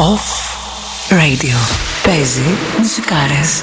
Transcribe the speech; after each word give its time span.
Off 0.00 0.56
Radio. 1.10 1.56
Παίζει 2.02 2.56
μουσικάρες. 2.78 3.62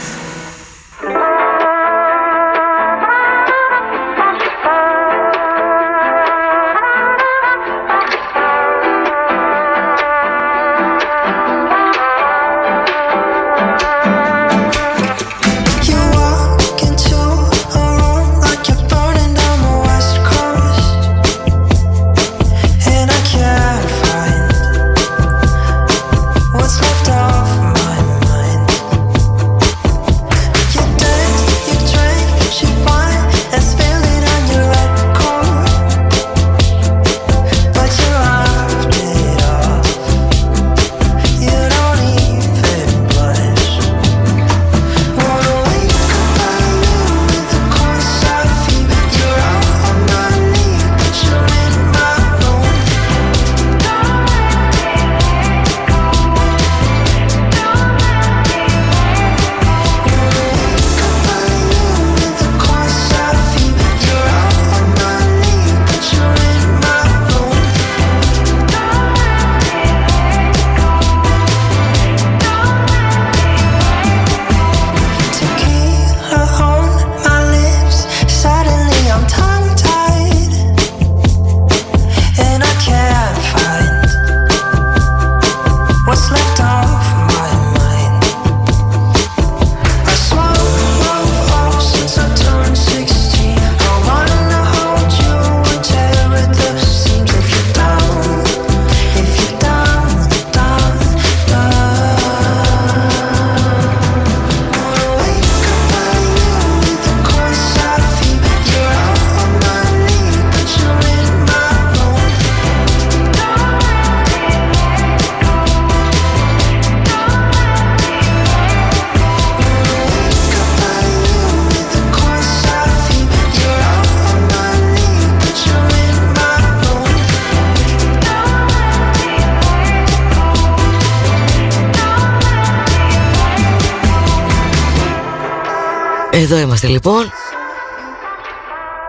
Είμαστε 136.77 136.87
λοιπόν 136.87 137.31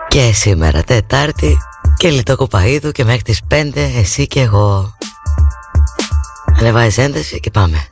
Και 0.08 0.32
σήμερα 0.32 0.82
Τετάρτη 0.82 1.58
Και 1.96 2.10
λιτό 2.10 2.36
κοπαίδου 2.36 2.90
και 2.90 3.04
μέχρι 3.04 3.22
τις 3.22 3.40
5 3.50 3.70
Εσύ 3.74 4.26
και 4.26 4.40
εγώ. 4.40 4.96
Ανεβάζεις 6.58 6.98
ένταση 6.98 7.40
και 7.40 7.50
πάμε 7.50 7.87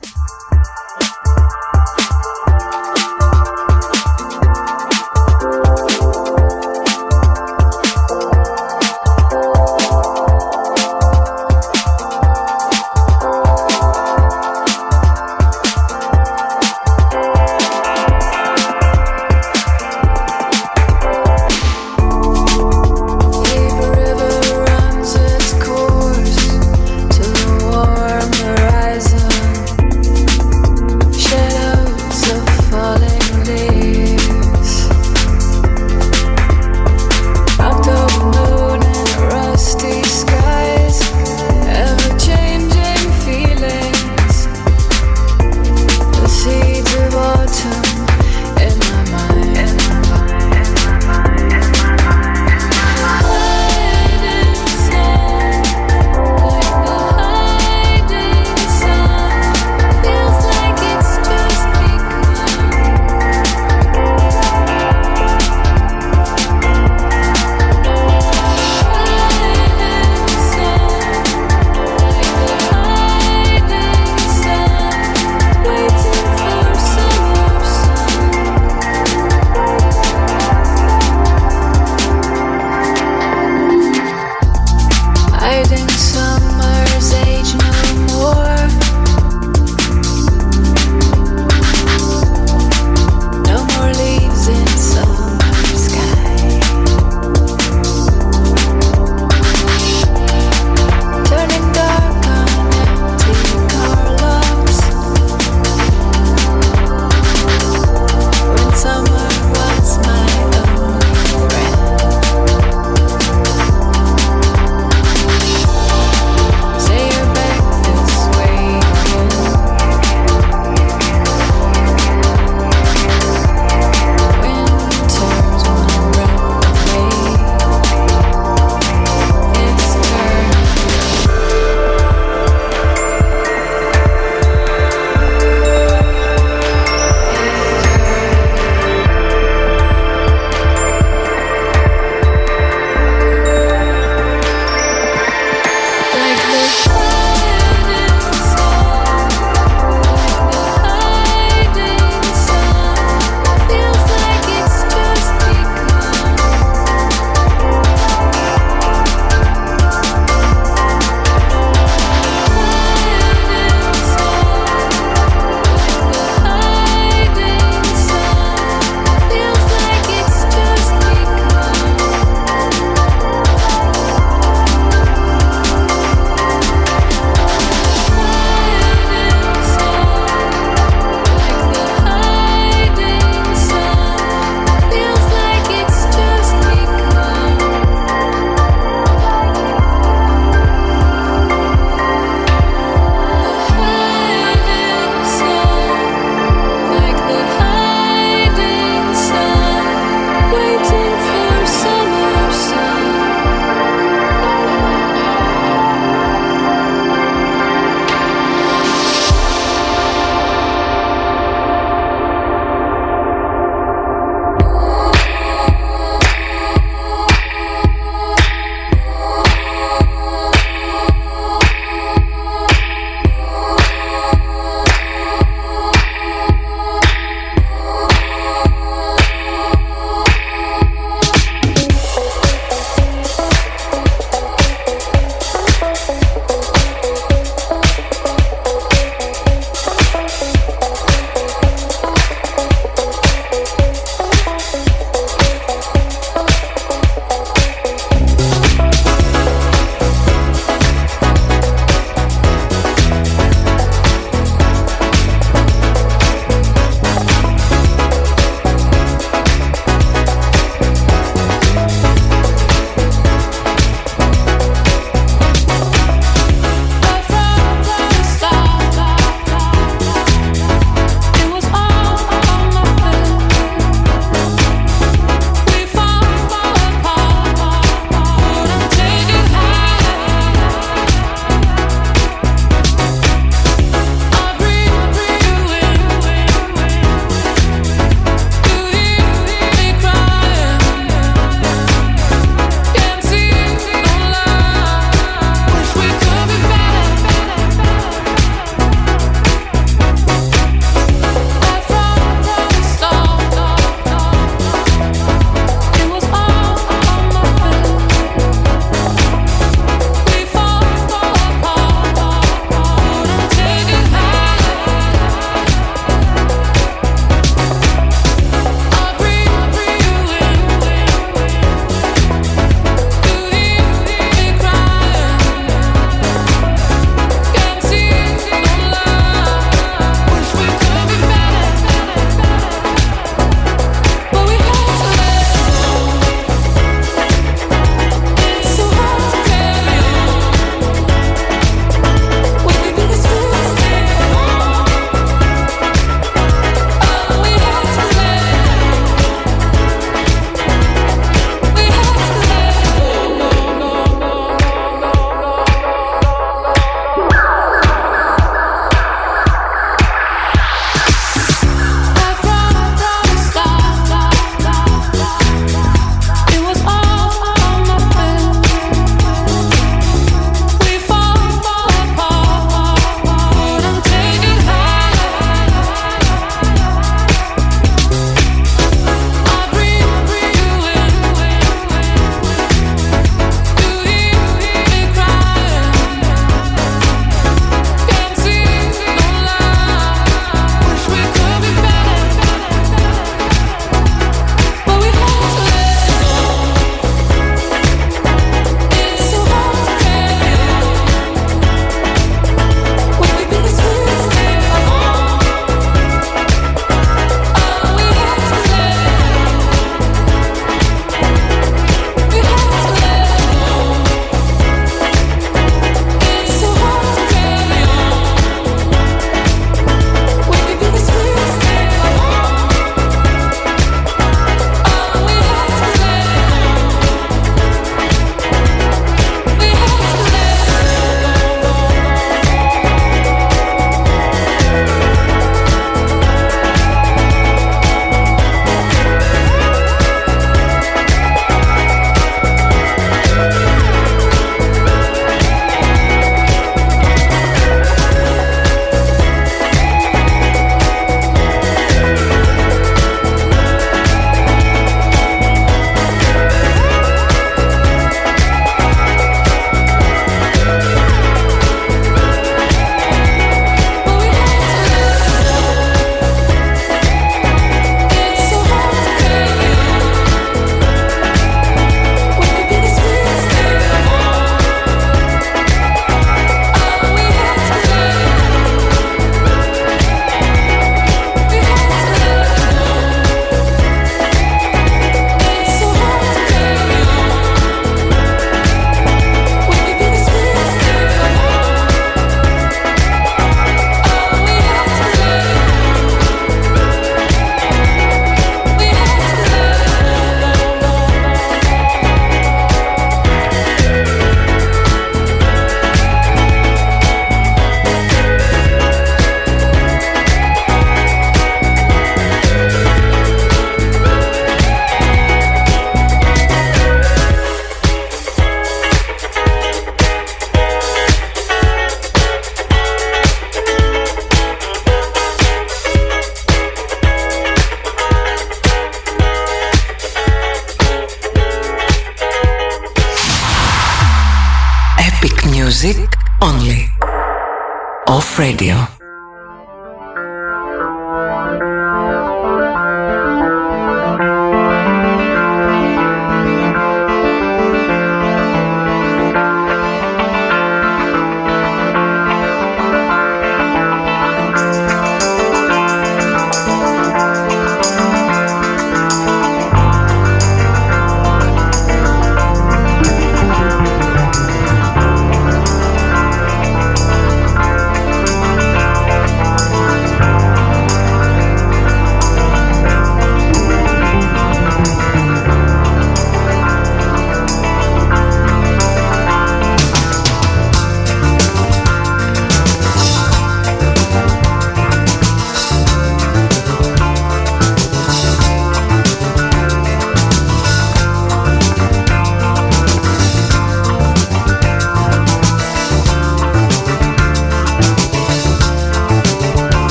Radio. 538.37 538.96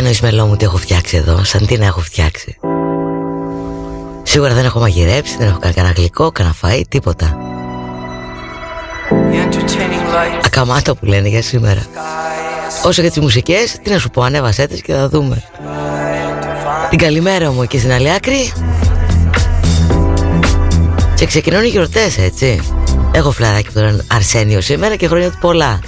Εννοείς 0.00 0.20
μελό 0.20 0.46
μου 0.46 0.56
τι 0.56 0.64
έχω 0.64 0.76
φτιάξει 0.76 1.16
εδώ 1.16 1.44
Σαν 1.44 1.66
τι 1.66 1.78
να 1.78 1.86
έχω 1.86 2.00
φτιάξει; 2.00 2.56
Σίγουρα 4.22 4.54
δεν 4.54 4.64
έχω 4.64 4.80
μαγειρέψει 4.80 5.36
Δεν 5.38 5.48
έχω 5.48 5.58
κάνει 5.58 5.74
κανένα 5.74 5.94
γλυκό, 5.96 6.32
κανένα 6.32 6.54
φαΐ, 6.62 6.82
τίποτα. 6.88 7.36
Ακαμάτο 10.44 10.94
που 10.94 11.06
λένε 11.06 11.28
για 11.28 11.42
σήμερα. 11.42 11.82
Όσο 12.84 13.00
για 13.00 13.10
τις 13.10 13.20
μουσικές 13.20 13.78
Τι 13.82 13.90
να 13.90 13.98
σου 13.98 14.10
πω 14.10 14.22
ανέβασέ 14.22 14.66
τις 14.66 14.82
και 14.82 14.92
θα 14.92 15.08
δούμε. 15.08 15.42
Την 16.90 16.98
καλημέρα 16.98 17.50
μου 17.50 17.66
και 17.66 17.78
στην 17.78 17.92
άλλη 17.92 18.12
άκρη. 18.12 18.52
Και 21.14 21.26
ξεκινούν 21.26 21.64
οι 21.64 21.68
γιορτές 21.68 22.18
έτσι. 22.18 22.60
Έχω 23.12 23.30
φλαράκι 23.30 23.68
από 23.68 23.80
τον 23.80 24.02
Αρσένιο 24.06 24.60
σήμερα 24.60 24.96
και 24.96 25.06
χρόνια 25.06 25.30
του 25.30 25.38
πολλά 25.40 25.80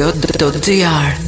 radio.gr 0.00 1.21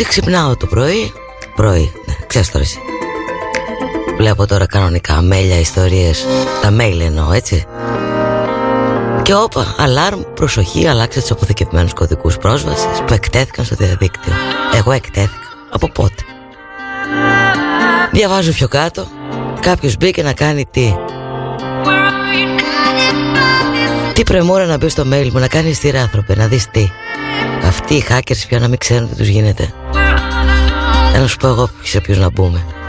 μεταξύ 0.00 0.20
ξυπνάω 0.20 0.56
το 0.56 0.66
πρωί. 0.66 1.12
Πρωί, 1.54 1.92
ναι, 2.06 2.14
ξέρεις 2.26 2.50
τώρα 2.50 2.64
εσύ. 2.64 2.78
Βλέπω 4.16 4.46
τώρα 4.46 4.66
κανονικά 4.66 5.22
μέλια, 5.22 5.60
ιστορίες. 5.60 6.26
Τα 6.62 6.68
mail 6.78 7.00
εννοώ, 7.00 7.32
έτσι. 7.32 7.66
Και 9.22 9.34
όπα, 9.34 9.74
αλάρμ, 9.78 10.20
προσοχή 10.34 10.86
Αλλάξτε 10.86 11.20
τους 11.20 11.30
αποθηκευμένους 11.30 11.92
κωδικούς 11.92 12.36
πρόσβασης 12.36 13.02
Που 13.06 13.14
εκτέθηκαν 13.14 13.64
στο 13.64 13.74
διαδίκτυο. 13.74 14.32
Εγώ 14.74 14.92
εκτέθηκα, 14.92 15.48
από 15.70 15.88
πότε; 15.88 16.22
Διαβάζω 18.12 18.52
πιο 18.52 18.68
κάτω. 18.68 19.06
Κάποιος 19.60 19.96
μπήκε 19.96 20.22
να 20.22 20.32
κάνει 20.32 20.66
τι. 20.70 20.94
Τι 24.12 24.22
πρεμούρα 24.22 24.66
να 24.66 24.76
μπει 24.76 24.88
στο 24.88 25.02
mail 25.12 25.30
μου 25.32 25.38
Να 25.38 25.48
κάνεις 25.48 25.78
τι 25.78 25.90
άνθρωπε, 25.90 26.34
να 26.34 26.46
δεις 26.46 26.70
τι. 26.70 26.90
Αυτοί 27.66 27.94
οι 27.94 28.04
hackers 28.08 28.44
πια 28.48 28.58
να 28.58 28.68
μην 28.68 28.78
ξέρουν 28.78 29.08
τι 29.08 29.14
τους 29.14 29.28
γίνεται 29.28 29.72
Να 31.20 31.26
σου 31.26 31.36
πω 31.36 31.46
εγώ 31.46 31.70
σε 31.82 32.00
ποιους 32.00 32.18
να 32.18 32.30
μπούμε 32.30 32.79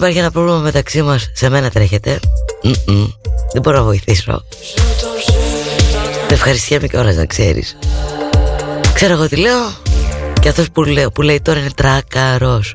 υπάρχει 0.00 0.18
ένα 0.18 0.30
πρόβλημα 0.30 0.58
μεταξύ 0.58 1.02
μας, 1.02 1.30
σε 1.32 1.48
μένα 1.48 1.70
τρέχετε. 1.70 2.18
Δεν 3.52 3.62
μπορώ 3.62 3.76
να 3.76 3.82
βοηθήσω. 3.82 4.44
Δεν 6.28 6.28
ευχαριστιέμαι 6.30 6.86
κιόλας 6.86 7.16
να 7.16 7.26
ξέρεις. 7.26 7.78
Ξέρω 8.94 9.12
εγώ 9.12 9.28
τι 9.28 9.36
λέω. 9.36 9.72
Και 10.40 10.48
αυτός 10.48 10.70
που, 10.70 10.82
λέει, 10.82 11.10
που 11.14 11.22
λέει 11.22 11.40
τώρα 11.40 11.58
είναι 11.58 11.70
τράκαρος. 11.74 12.74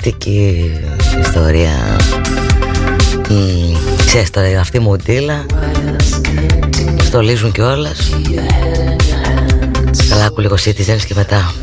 Χριστουγεννιάτικη 0.00 0.70
ιστορία. 1.20 1.96
Ξέρεις 4.06 4.30
τώρα 4.30 4.60
αυτή 4.60 4.78
μου 4.78 4.96
τίλα 4.96 5.46
Στολίζουν 7.02 7.52
κιόλας. 7.52 8.10
Καλά 10.08 10.24
άκου 10.24 10.40
λίγο 10.40 10.56
Citizens 10.64 11.02
και 11.06 11.14
μετά 11.14 11.54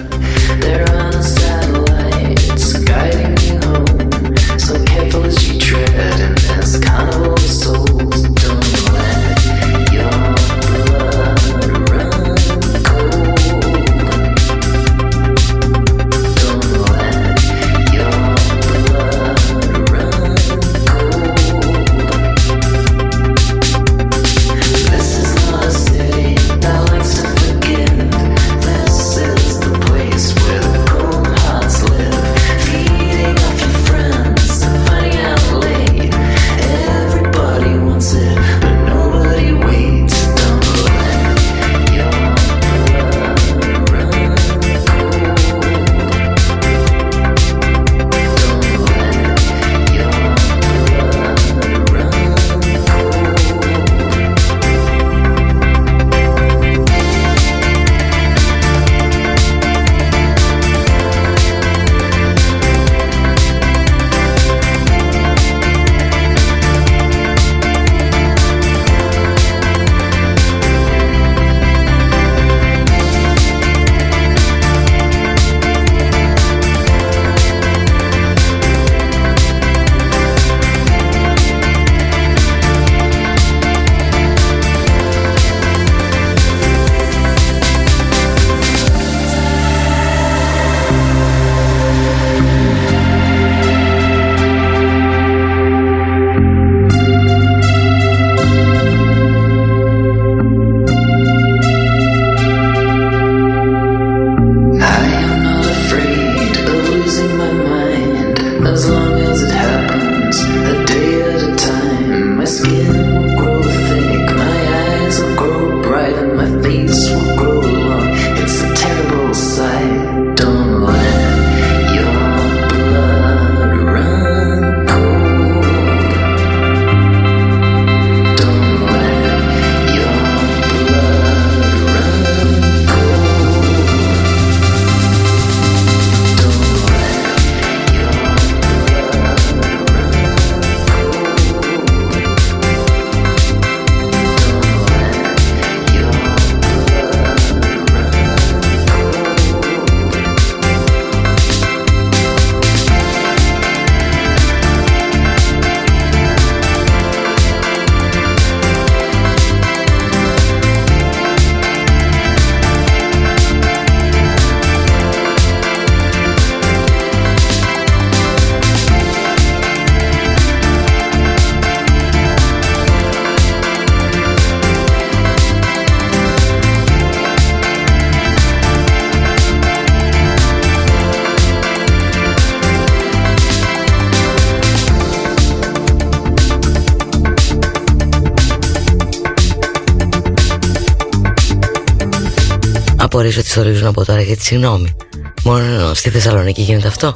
απορρίσω 193.28 193.40
ότι 193.40 193.50
στορίζουν 193.50 193.88
από 193.88 194.06
τώρα 194.06 194.22
γιατί 194.22 194.44
συγγνώμη. 194.44 194.96
Μόνο 195.44 195.94
στη 195.94 196.10
Θεσσαλονίκη 196.10 196.62
γίνεται 196.62 196.88
αυτό. 196.88 197.16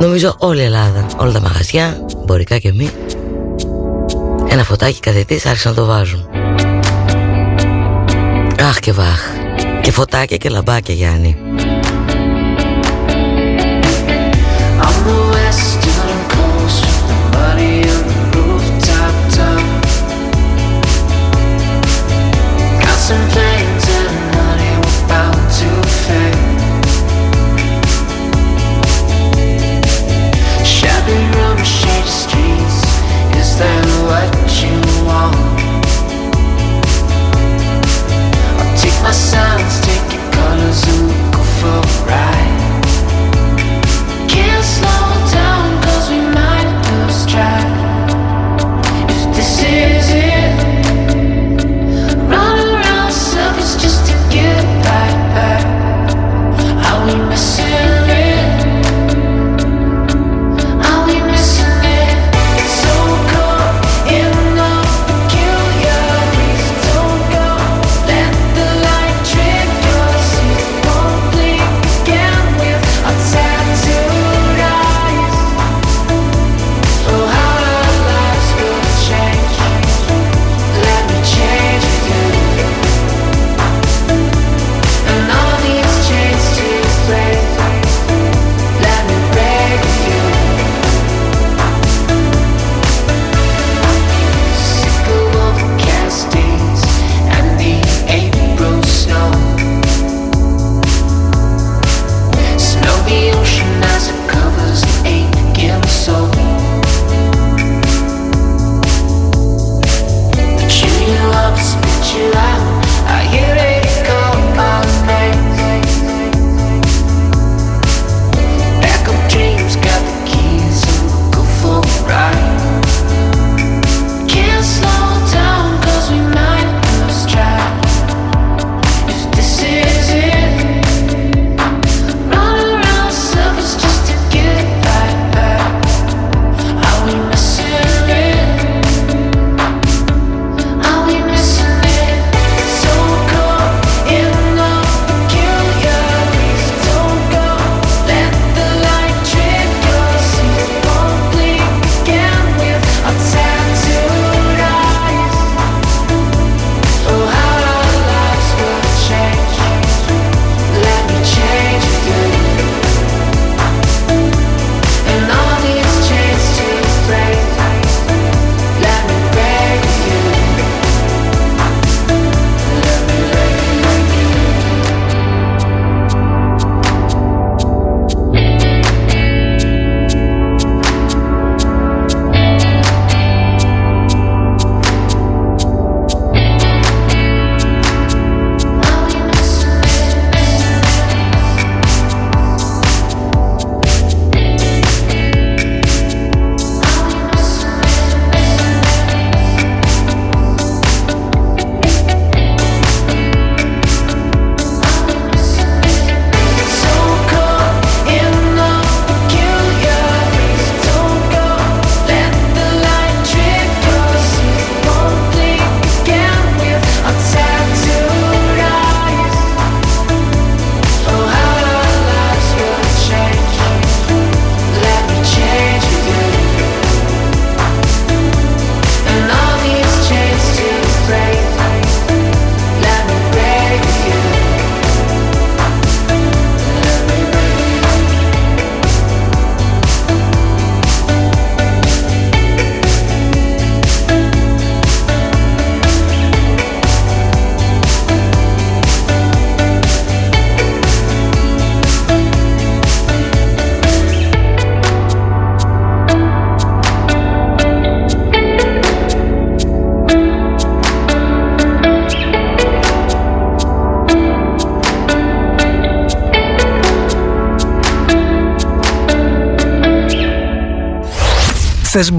Νομίζω 0.00 0.34
όλη 0.38 0.60
η 0.60 0.64
Ελλάδα, 0.64 1.06
όλα 1.16 1.32
τα 1.32 1.40
μαγαζιά, 1.40 2.06
μπορικά 2.24 2.58
και 2.58 2.72
μη, 2.72 2.90
ένα 4.48 4.64
φωτάκι 4.64 5.00
καθετής 5.00 5.46
άρχισαν 5.46 5.70
να 5.70 5.76
το 5.76 5.84
βάζουν. 5.84 6.28
Αχ 8.60 8.78
και 8.78 8.92
βάχ. 8.92 9.20
Και 9.82 9.90
φωτάκια 9.90 10.36
και 10.36 10.48
λαμπάκια 10.48 10.94
Γιάννη. 10.94 11.41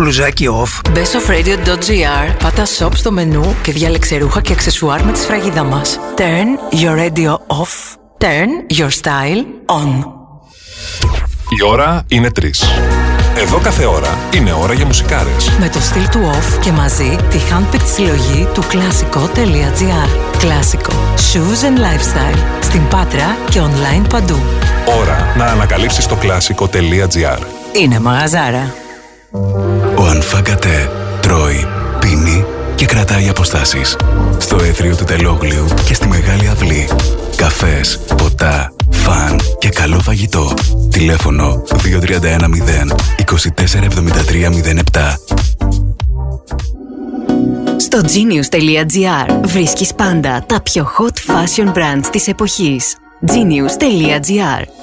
Μπλουζάκι 0.04 0.50
off? 0.64 0.92
Μπε 0.92 1.04
στο 1.04 1.20
radio.gr, 1.28 2.36
πάτα 2.44 2.64
shop 2.80 2.90
στο 2.94 3.12
μενού 3.12 3.56
και 3.62 3.72
διάλεξε 3.72 4.18
ρούχα 4.18 4.42
και 4.42 4.54
αξεσουάρ 4.54 5.04
με 5.04 5.12
τη 5.12 5.20
σφραγίδα 5.20 5.64
μας. 5.64 6.00
Turn 6.18 6.76
your 6.84 6.98
radio 6.98 7.32
off. 7.32 7.98
Turn 8.18 8.78
your 8.78 8.90
style 9.02 9.44
on. 9.66 10.04
Η 11.60 11.64
ώρα 11.66 12.04
είναι 12.08 12.30
3. 12.40 12.44
Εδώ 13.38 13.58
κάθε 13.58 13.86
ώρα 13.86 14.18
είναι 14.34 14.54
ώρα 14.54 14.74
για 14.74 14.86
μουσικάρες. 14.86 15.50
Με 15.60 15.70
το 15.70 15.80
στυλ 15.80 16.10
του 16.10 16.20
off 16.34 16.60
και 16.60 16.72
μαζί 16.72 17.16
τη 17.30 17.38
handpicked 17.52 17.88
συλλογή 17.94 18.48
του 18.54 18.64
κλασικό.gr. 18.68 20.38
Κλασικό. 20.38 20.94
Shoes 21.16 21.66
and 21.66 21.78
lifestyle. 21.78 22.40
Στην 22.62 22.88
Πάτρα 22.88 23.38
και 23.50 23.60
online 23.60 24.10
παντού. 24.10 24.40
Ώρα 25.00 25.34
να 25.38 25.46
ανακαλύψεις 25.46 26.08
το 26.08 26.16
κλασικό.gr. 26.16 27.40
Είναι 27.74 28.00
μαγαζάρα. 28.00 28.74
Και 33.14 33.20
κρατάει 33.20 33.30
αποστάσεις. 33.30 33.98
Στο 34.38 34.56
έθριο 34.56 34.96
του 34.96 35.04
Τελόγλιου 35.04 35.66
και 35.86 35.94
στη 35.94 36.08
Μεγάλη 36.08 36.48
Αυλή. 36.48 36.90
Καφές, 37.36 38.00
ποτά, 38.18 38.74
φαν 38.90 39.40
και 39.60 39.70
καλό 39.70 40.00
φαγητό. 40.00 40.54
Τηλέφωνο 40.92 41.64
2310 41.68 42.96
247307. 43.26 45.16
Στο 47.78 48.00
genius.gr 48.00 49.40
βρίσκεις 49.44 49.94
πάντα 49.94 50.46
τα 50.48 50.62
πιο 50.62 50.88
hot 50.98 51.32
fashion 51.32 51.74
brands 51.74 52.08
της 52.12 52.28
εποχής. 52.28 52.96
genius.gr 53.28 54.83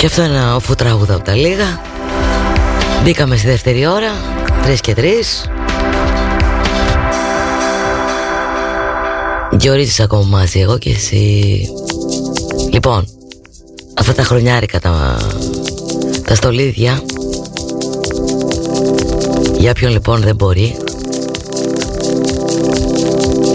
Και 0.00 0.06
αυτό 0.06 0.22
είναι 0.22 0.34
ένα 0.34 0.56
όφου 0.56 0.74
τραγούδα 0.74 1.14
από 1.14 1.24
τα 1.24 1.34
λίγα. 1.34 1.80
Μπήκαμε 3.04 3.36
στη 3.36 3.46
δεύτερη 3.46 3.86
ώρα, 3.86 4.10
τρεις 4.62 4.80
και 4.80 4.94
τρεις. 4.94 5.50
Γιορίζεις 9.58 10.00
ακόμα 10.00 10.24
μαζί 10.24 10.60
εγώ 10.60 10.78
και 10.78 10.90
εσύ 10.90 11.68
Λοιπόν, 12.72 13.08
αυτά 13.94 14.12
τα 14.12 14.22
χρονιάρικα 14.22 14.80
τα, 14.80 15.18
τα 16.24 16.34
στολίδια 16.34 17.02
για 19.58 19.72
ποιον 19.72 19.92
λοιπόν 19.92 20.20
δεν 20.20 20.34
μπορεί 20.34 20.76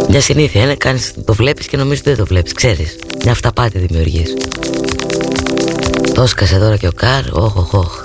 Μια 0.09 0.21
συνήθεια 0.21 0.61
είναι 0.61 0.75
κάνεις, 0.75 1.13
το 1.25 1.33
βλέπεις 1.33 1.67
και 1.67 1.77
νομίζεις 1.77 1.99
ότι 1.99 2.09
δεν 2.09 2.17
το 2.17 2.25
βλέπεις 2.25 2.53
Ξέρεις, 2.53 2.95
μια 3.23 3.31
αυταπάτη 3.31 3.79
δημιουργείς 3.79 4.33
Το 6.15 6.27
σκασε 6.27 6.57
τώρα 6.57 6.77
και 6.77 6.87
ο 6.87 6.91
Καρ, 6.95 7.23
όχ, 7.31 7.55
όχ, 7.55 7.73
όχ. 7.73 8.01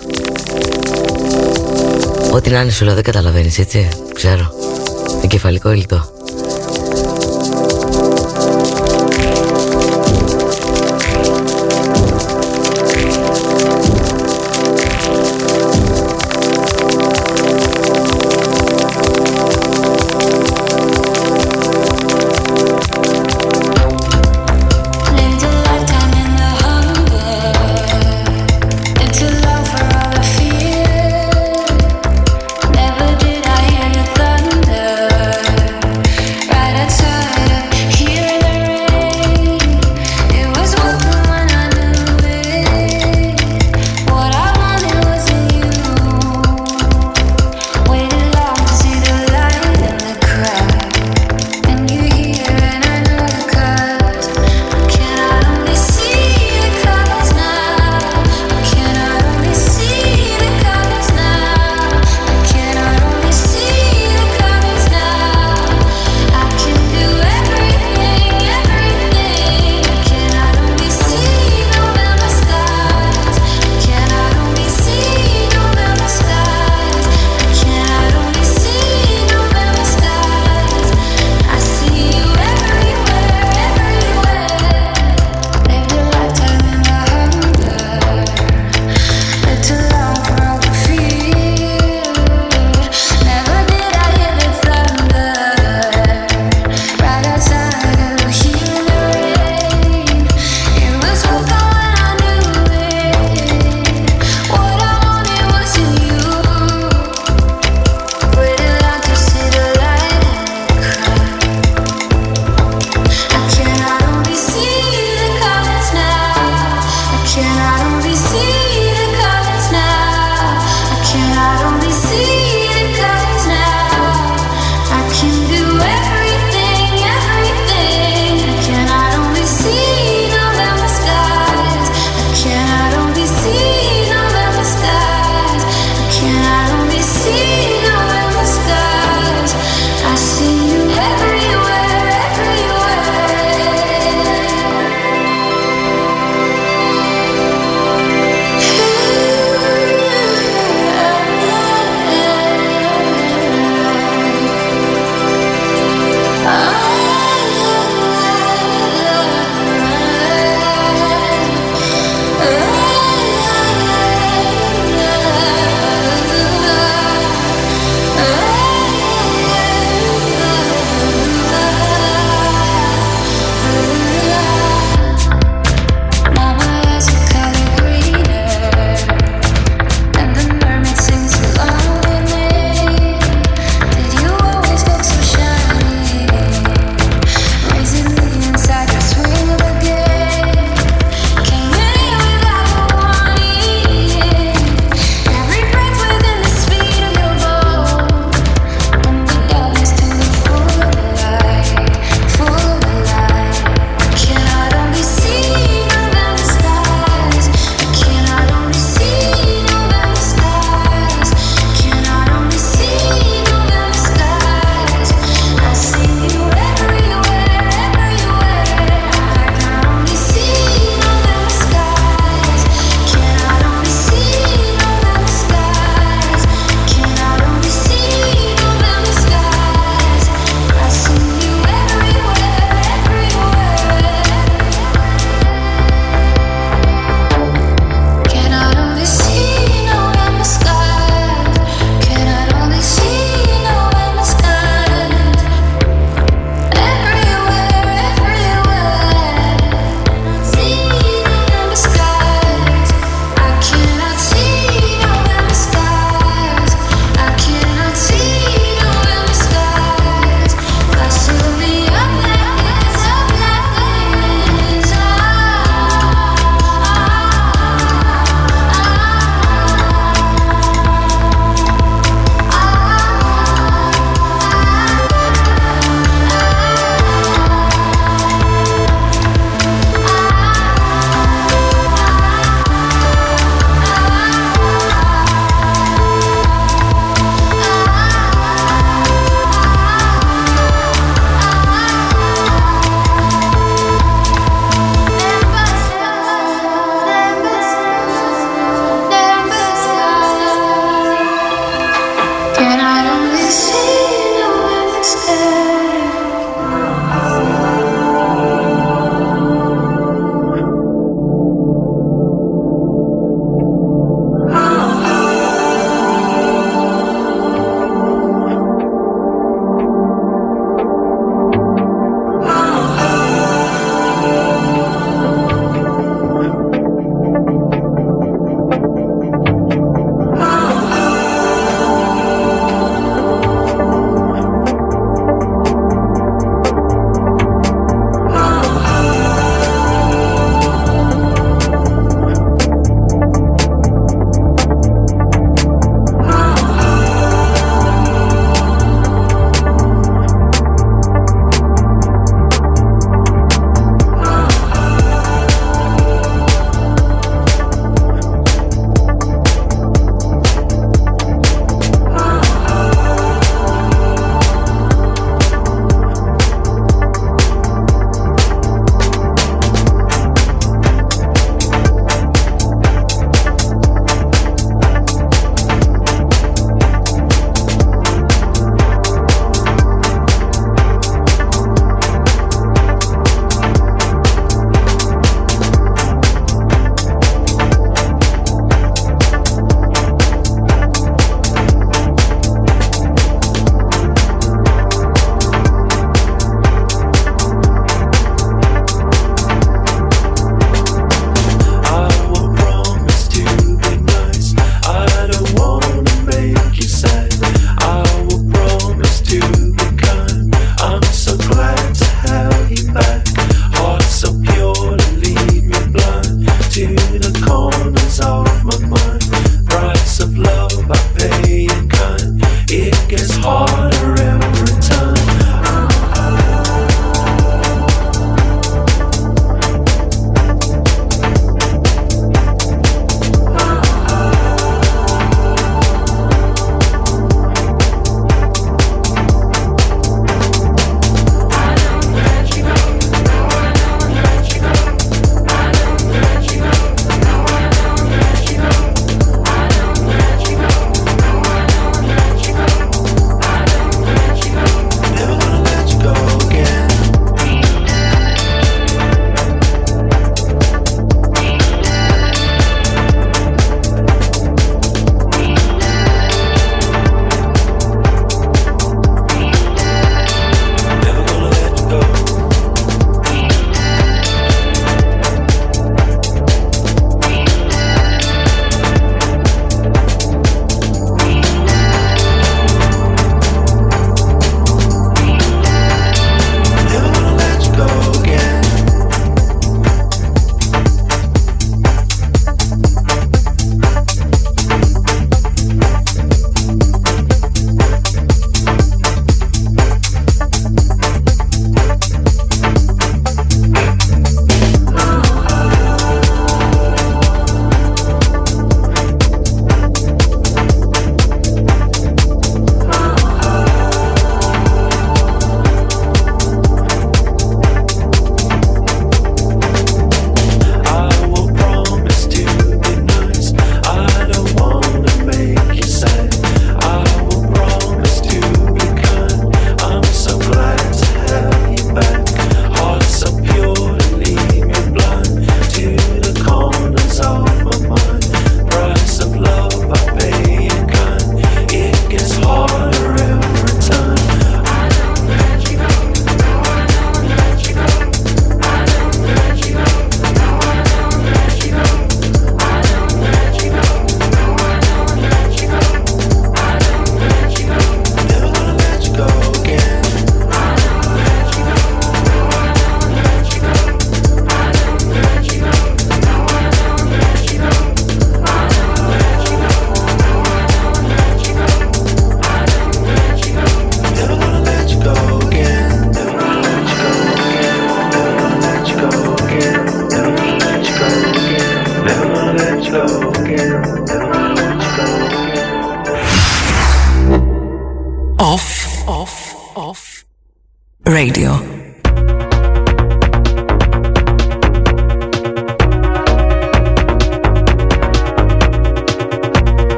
Ό,τι 2.32 2.50
να 2.50 2.60
είναι 2.60 2.70
σου 2.70 2.84
λέω 2.84 2.94
δεν 2.94 3.02
καταλαβαίνεις 3.02 3.58
έτσι. 3.58 3.88
Ξέρω, 4.14 4.52
εγκεφαλικό 5.22 5.70
ήλτο 5.70 6.19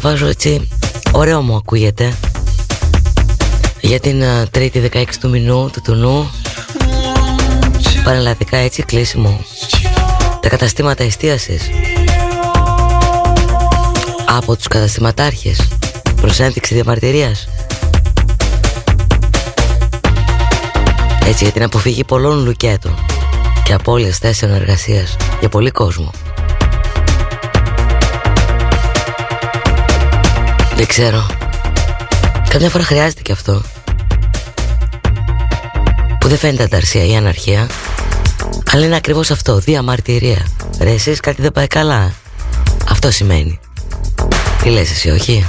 διαβάζω 0.00 0.26
έτσι 0.26 0.68
ωραίο 1.12 1.42
μου 1.42 1.56
ακούγεται. 1.56 2.12
Για 3.80 4.00
την 4.00 4.22
uh, 4.22 4.48
τρίτη 4.50 4.90
16 4.92 5.04
του 5.20 5.28
μηνού 5.28 5.70
του 5.72 5.80
τουνού. 5.80 6.30
Πανελλαδικά 8.04 8.56
έτσι 8.56 8.82
κλείσιμο. 8.82 9.44
Τα 10.40 10.48
καταστήματα 10.48 11.04
εστίασης. 11.04 11.70
Από 14.26 14.56
τους 14.56 14.66
καταστηματάρχες. 14.66 15.68
Προς 16.20 16.40
ένδειξη 16.40 16.74
διαμαρτυρίας. 16.74 17.48
Έτσι 21.26 21.44
για 21.44 21.52
την 21.52 21.62
αποφυγή 21.62 22.04
πολλών 22.04 22.44
λουκέτων 22.44 22.94
Και 23.64 23.72
απώλειας 23.72 24.18
θέσεων 24.18 24.52
εργασίας 24.52 25.16
Για 25.40 25.48
πολύ 25.48 25.70
κόσμο 25.70 26.10
Δεν 30.80 30.88
ξέρω. 30.88 31.26
Καμιά 32.48 32.70
φορά 32.70 32.84
χρειάζεται 32.84 33.22
και 33.22 33.32
αυτό. 33.32 33.62
Που 36.20 36.28
δεν 36.28 36.38
φαίνεται 36.38 36.62
ανταρσία 36.62 37.06
ή 37.06 37.16
αναρχία. 37.16 37.68
Αλλά 38.72 38.84
είναι 38.84 38.96
ακριβώς 38.96 39.30
αυτό 39.30 39.58
Διαμαρτυρία. 39.58 40.46
Ρε 40.80 40.90
εσείς 40.90 41.20
κάτι 41.20 41.42
δεν 41.42 41.52
πάει 41.52 41.66
καλά. 41.66 42.12
Αυτό 42.90 43.10
σημαίνει. 43.10 43.60
Τι 44.62 44.68
λες 44.68 44.90
εσύ 44.90 45.10
όχι; 45.10 45.46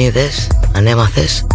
Δεν 0.00 0.12
ξέρω 0.12 0.24
αν 0.24 0.28
είδες, 0.28 0.46
αν 0.72 0.86
έμαθες 0.86 1.46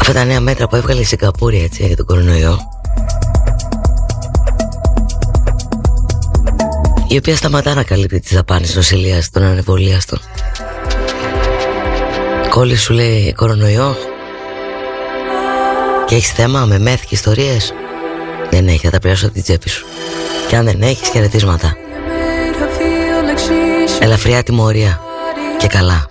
Αυτά 0.00 0.12
τα 0.12 0.24
νέα 0.24 0.40
μέτρα 0.40 0.68
που 0.68 0.76
έβγαλε 0.76 1.00
η 1.00 1.04
Σιγκαπούρη 1.04 1.62
έτσι 1.62 1.86
για 1.86 1.96
τον 1.96 2.06
κορονοϊό 2.06 2.58
η 7.08 7.16
οποία 7.16 7.36
σταματά 7.36 7.74
να 7.74 7.82
καλύπτει 7.82 8.20
τις 8.20 8.34
δαπάνες 8.34 8.74
νοσηλείας 8.74 9.30
των 9.30 9.42
ανεβολίαστων. 9.42 10.18
Κόλλης 12.50 12.82
σου 12.82 12.92
λέει 12.92 13.32
κορονοϊό 13.32 13.96
και 16.06 16.14
έχεις 16.14 16.32
θέμα 16.32 16.64
με 16.64 16.78
μεθ 16.78 17.00
και 17.00 17.14
ιστορίες. 17.14 17.72
Δεν 18.50 18.68
έχει, 18.68 18.78
θα 18.78 18.90
τα 18.90 18.98
πληρώσω 18.98 19.24
από 19.24 19.34
την 19.34 19.42
τσέπη 19.42 19.68
σου. 19.68 19.86
Και 20.48 20.56
αν 20.56 20.64
δεν 20.64 20.82
έχεις 20.82 21.08
χαιρετίσματα. 21.08 21.76
Ελαφριά 24.00 24.42
τιμωρία 24.42 25.00
και 25.58 25.66
καλά. 25.66 26.08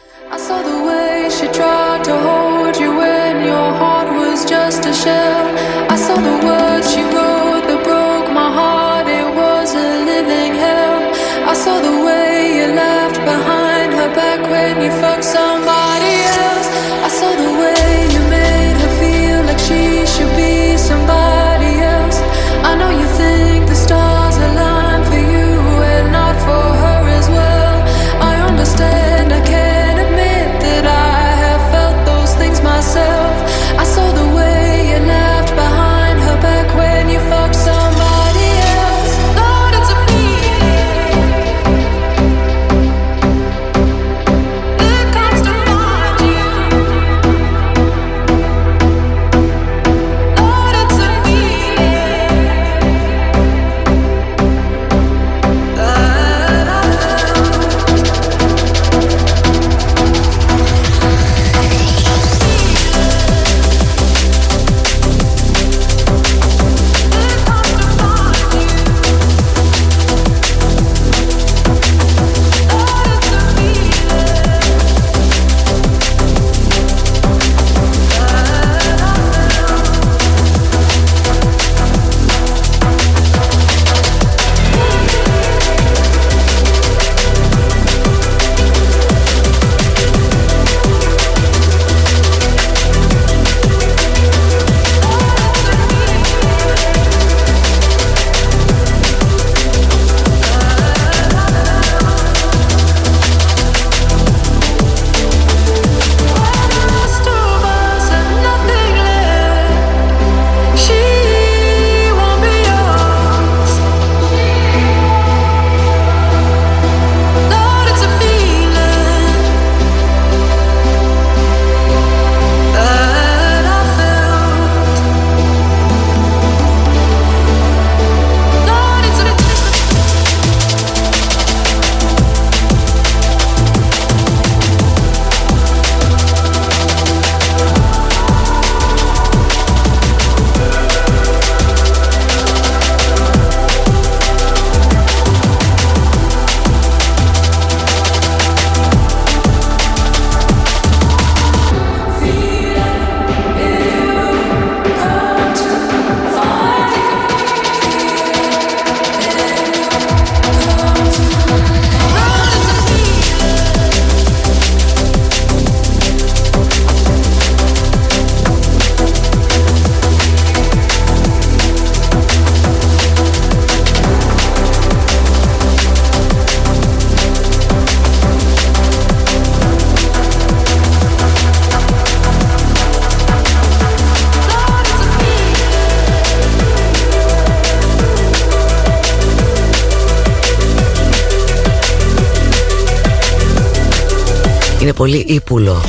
Πολύ 195.04 195.26
ύπουλο 195.28 195.84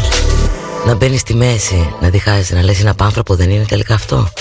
να 0.87 0.95
μπαίνεις 0.95 1.21
στη 1.21 1.35
μέση, 1.35 1.95
να 2.01 2.09
διχάζεις, 2.09 2.51
να 2.51 2.63
λες 2.63 2.81
ένα 2.81 2.95
πάνθρωπο 2.95 3.35
δεν 3.35 3.51
είναι 3.51 3.65
τελικά 3.65 3.95
αυτό. 3.95 4.33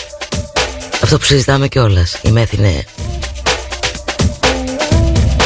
Αυτό 1.01 1.17
που 1.17 1.23
συζητάμε 1.23 1.67
κιόλας. 1.67 2.19
Οι 2.21 2.31
μέθη 2.31 2.55
είναι 2.55 2.85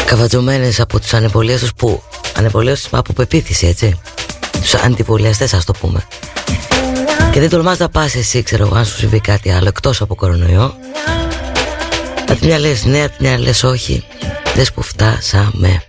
καβατζωμένες 0.06 0.80
από 0.80 1.00
τους 1.00 1.14
ανεβολίαστους 1.14 1.74
που 1.74 2.04
ανεβολίαστους 2.38 2.88
από 2.92 3.14
πεποίθηση 3.14 3.68
έτσι. 3.68 4.00
Τους 4.62 4.74
αντιβολιαστές 4.74 5.54
ας 5.54 5.66
το 5.66 5.74
πούμε. 5.74 6.08
Και 7.32 7.40
δεν 7.40 7.50
τολμάς 7.50 7.78
να 7.78 7.90
πας 7.90 8.16
εσύ 8.16 8.44
ξέρω 8.44 8.72
αν 8.76 8.86
σου 8.86 8.98
συμβεί 8.98 9.20
κάτι 9.20 9.52
άλλο 9.52 9.68
εκτός 9.68 10.02
από 10.02 10.16
κορονοϊό. 10.16 10.76
Απ' 12.30 12.40
τη 12.40 12.46
μια 12.46 12.60
λες 12.60 12.86
ναι, 12.86 13.04
απ' 13.04 13.18
τη 13.18 13.24
μια 13.24 13.40
λες 13.40 13.64
όχι. 13.64 14.04
Δες 14.56 14.72
που 14.72 14.82
φτάσαμε. 14.82 15.87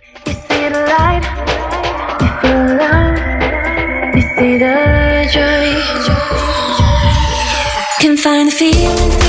Can 8.00 8.16
find 8.16 8.48
the 8.48 8.52
feeling. 8.52 9.27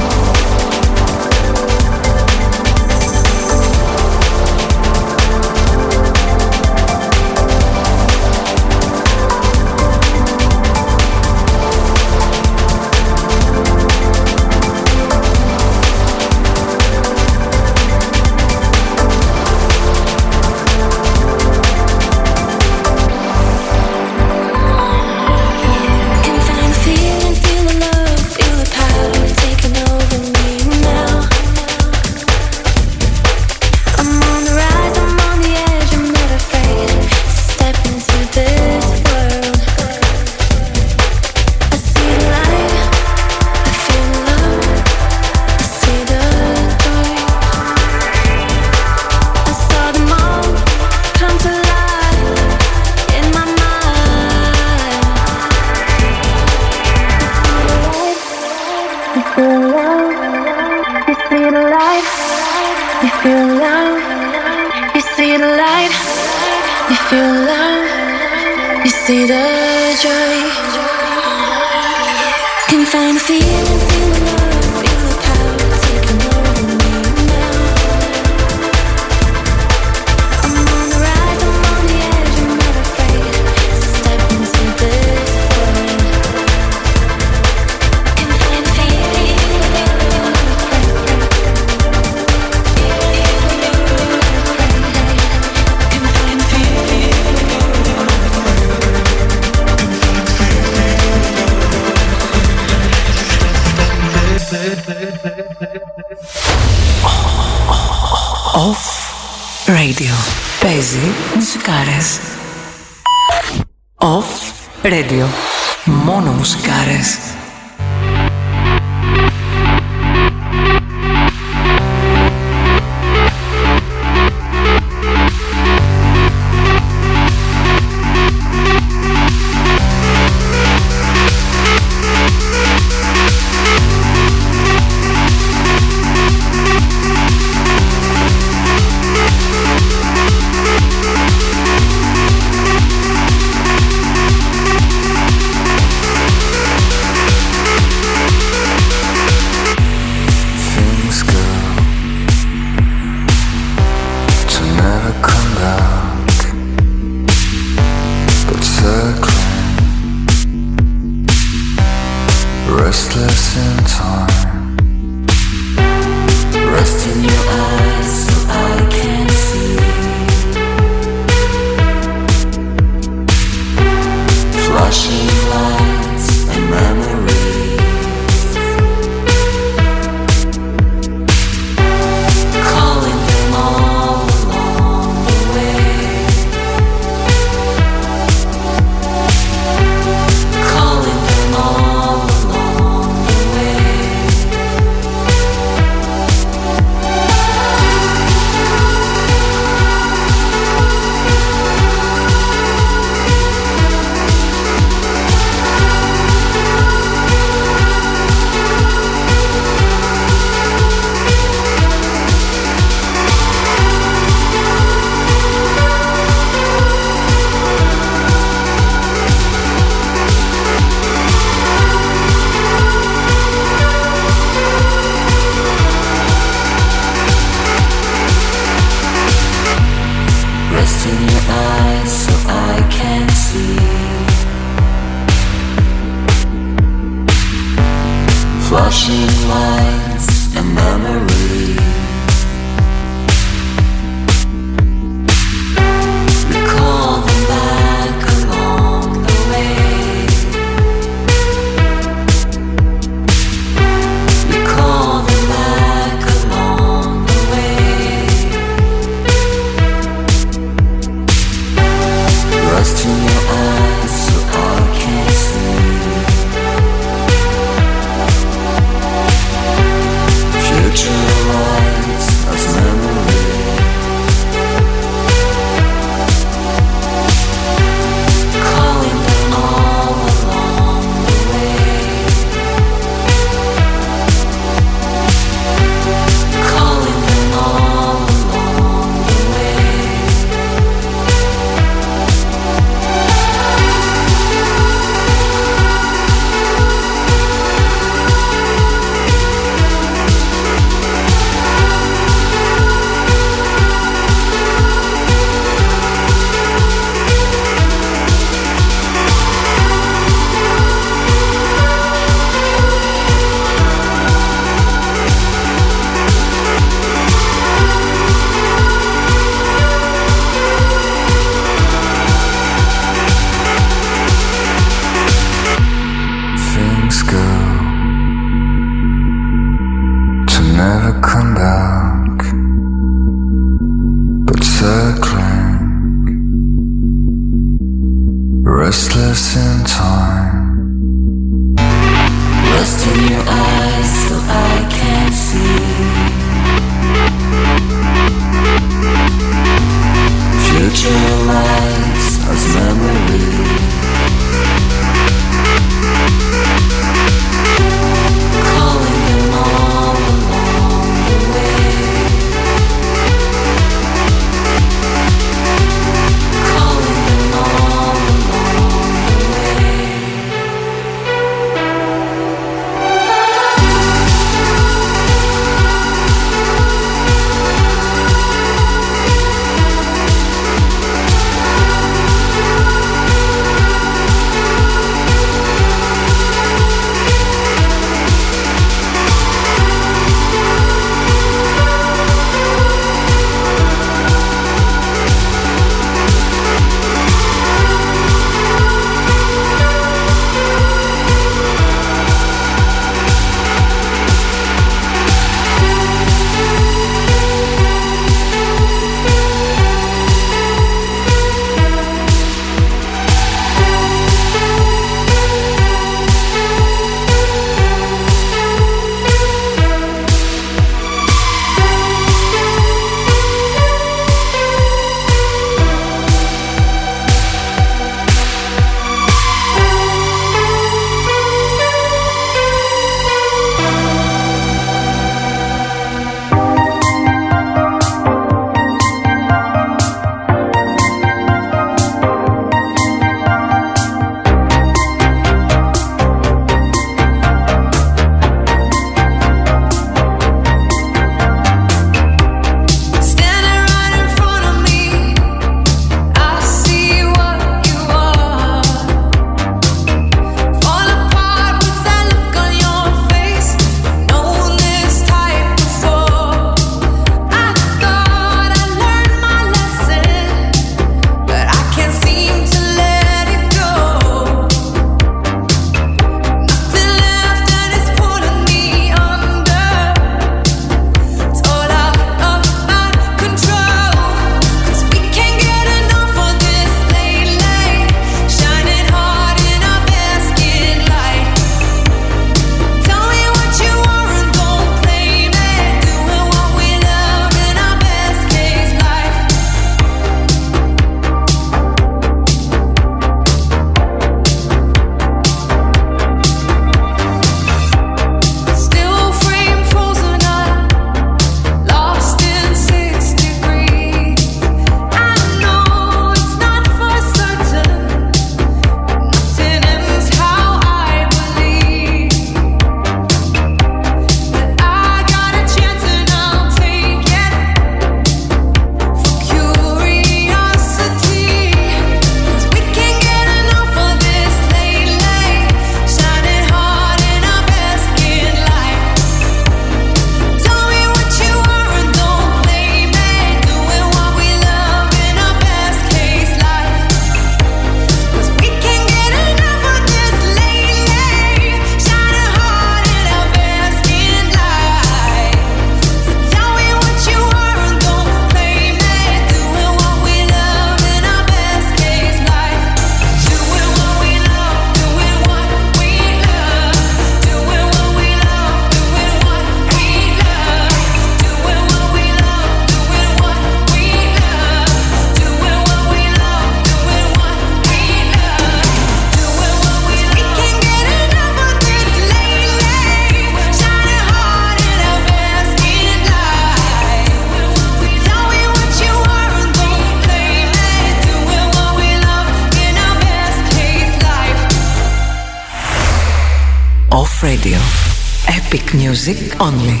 Only. 599.61 600.00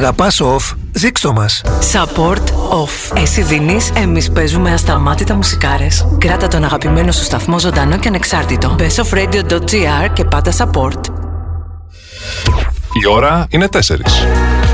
Αγαπάς 0.00 0.40
off, 0.42 0.76
δείξτο 0.92 1.32
μας. 1.32 1.62
Support 1.92 2.42
off. 2.52 3.16
Εσύ 3.16 3.42
δίνεις, 3.42 3.90
εμείς 3.94 4.30
παίζουμε 4.30 4.72
ασταμάτητα 4.72 5.34
μουσικάρες. 5.34 6.06
Κράτα 6.18 6.48
τον 6.48 6.64
αγαπημένο 6.64 7.12
σου 7.12 7.24
σταθμό 7.24 7.58
ζωντανό 7.58 7.98
και 7.98 8.08
ανεξάρτητο. 8.08 8.76
bestofradio.gr 8.78 10.12
και 10.12 10.24
πάντα 10.24 10.52
support. 10.56 11.00
Η 13.02 13.06
ώρα 13.10 13.46
είναι 13.50 13.68
4. 13.68 13.78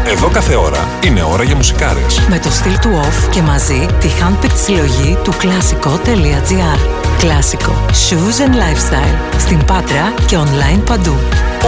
Εδώ 0.07 0.29
κάθε 0.29 0.55
ώρα 0.55 0.89
είναι 1.05 1.23
ώρα 1.23 1.43
για 1.43 1.57
μουσικάρες. 1.57 2.21
Με 2.29 2.39
το 2.39 2.51
στυλ 2.51 2.79
του 2.79 2.91
off 3.05 3.31
και 3.31 3.43
μαζί 3.43 3.87
τη 4.01 4.09
handpicked 4.21 4.57
συλλογή 4.65 5.17
του 5.23 5.33
κλασικό.gr. 5.39 6.79
Κλασικό. 7.19 7.73
Shoes 7.89 8.47
and 8.47 8.55
lifestyle. 8.55 9.39
Στην 9.39 9.65
Πάτρα 9.65 10.13
και 10.27 10.37
online 10.39 10.83
παντού. 10.87 11.15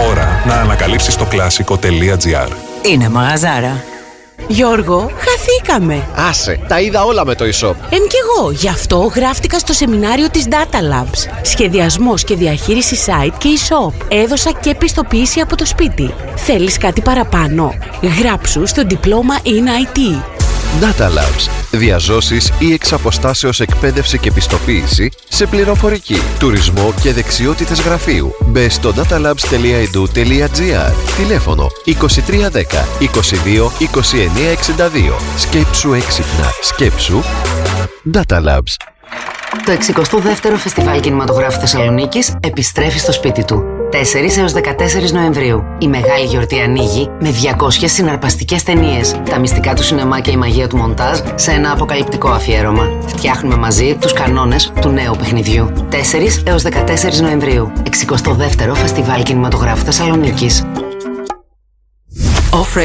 Ώρα 0.09 0.43
να 0.47 0.53
ανακαλύψεις 0.53 1.15
το 1.15 1.25
κλασικό.gr. 1.25 2.68
Είναι 2.85 3.09
μαγαζάρα. 3.09 3.83
Γιώργο, 4.47 5.11
χαθήκαμε. 5.17 6.07
Άσε, 6.15 6.59
τα 6.67 6.81
είδα 6.81 7.03
όλα 7.03 7.25
με 7.25 7.35
το 7.35 7.45
e-shop. 7.45 7.75
Εμ 7.89 8.03
κι 8.07 8.15
εγώ, 8.23 8.51
γι' 8.51 8.67
αυτό 8.67 9.11
γράφτηκα 9.15 9.59
στο 9.59 9.73
σεμινάριο 9.73 10.29
της 10.29 10.45
Data 10.49 10.77
Labs. 10.77 11.31
Σχεδιασμός 11.41 12.23
και 12.23 12.35
διαχείριση 12.35 12.97
site 13.05 13.33
και 13.37 13.49
e-shop. 13.49 14.05
Έδωσα 14.07 14.51
και 14.51 14.69
επιστοποίηση 14.69 15.39
από 15.39 15.55
το 15.55 15.65
σπίτι. 15.65 16.13
Θέλεις 16.35 16.77
κάτι 16.77 17.01
παραπάνω; 17.01 17.73
Γράψου 18.19 18.67
στο 18.67 18.83
διπλώμα 18.83 19.35
in 19.43 19.47
IT. 19.47 20.21
Data 20.81 21.05
Labs 21.05 21.58
Διαζώσεις 21.71 22.51
ή 22.59 22.73
εξ 22.73 22.93
αποστάσεως 22.93 23.59
εκπαίδευση 23.59 24.17
και 24.17 24.31
πιστοποίηση 24.31 25.11
σε 25.29 25.45
πληροφορική, 25.45 26.21
τουρισμό 26.39 26.93
και 27.01 27.13
δεξιότητες 27.13 27.81
γραφείου. 27.81 28.31
Μπε 28.45 28.69
στο 28.69 28.93
datalabs.edu.gr 28.95 30.93
Τηλέφωνο 31.17 31.67
2310 31.85 31.91
22 32.99 33.69
2962 33.79 34.49
62 34.77 35.13
Σκέψου 35.37 35.93
έξυπνα. 35.93 36.51
Σκέψου 36.61 37.21
Data 38.13 38.37
Labs. 38.37 38.73
Το 39.65 39.71
62ο 39.71 40.55
Φεστιβάλ 40.55 40.99
Κινηματογράφου 40.99 41.59
Θεσσαλονίκης 41.59 42.35
επιστρέφει 42.39 42.99
στο 42.99 43.11
σπίτι 43.11 43.43
του. 43.45 43.78
4 43.91 44.37
έως 44.37 44.53
14 44.53 45.11
Νοεμβρίου. 45.11 45.63
Η 45.77 45.87
μεγάλη 45.87 46.25
γιορτή 46.25 46.59
ανοίγει 46.59 47.09
με 47.19 47.29
200 47.29 47.69
συναρπαστικές 47.85 48.63
ταινίες, 48.63 49.21
τα 49.29 49.39
μυστικά 49.39 49.73
του 49.73 49.83
σινεμά 49.83 50.19
και 50.19 50.31
η 50.31 50.37
μαγεία 50.37 50.67
του 50.67 50.77
μοντάζ 50.77 51.19
σε 51.35 51.51
ένα 51.51 51.71
αποκαλυπτικό 51.71 52.29
αφιέρωμα. 52.29 52.89
Φτιάχνουμε 53.07 53.55
μαζί 53.55 53.97
τους 54.01 54.13
κανόνες 54.13 54.71
του 54.81 54.89
νέου 54.89 55.15
παιχνιδιού. 55.17 55.71
4 55.89 56.43
έως 56.43 56.63
14 56.63 57.21
Νοεμβρίου. 57.21 57.71
62ο 57.83 58.75
Φεστιβάλ 58.75 59.23
Κινηματογράφου 59.23 59.83
Θεσσαλονίκης. 59.83 60.63
Off 62.51 62.77